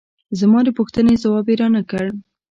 زما 0.39 0.59
د 0.65 0.69
پوښتنې 0.77 1.13
ځواب 1.23 1.45
یې 1.51 1.55
را 1.61 1.67
نه 1.75 1.81
کړ. 1.89 2.05